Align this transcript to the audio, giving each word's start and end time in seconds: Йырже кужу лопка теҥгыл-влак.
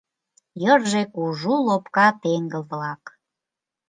Йырже 0.63 1.01
кужу 1.13 1.53
лопка 1.67 2.07
теҥгыл-влак. 2.21 3.03